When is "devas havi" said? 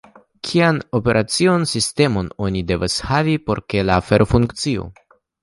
2.73-3.37